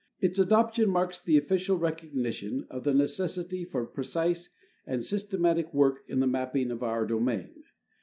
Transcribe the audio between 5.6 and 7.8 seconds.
work in the mapping of our domain.